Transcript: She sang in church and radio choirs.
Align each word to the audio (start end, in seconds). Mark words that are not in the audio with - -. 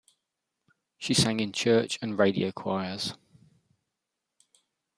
She 0.97 1.13
sang 1.13 1.39
in 1.39 1.53
church 1.53 1.99
and 2.01 2.17
radio 2.17 2.51
choirs. 2.51 3.13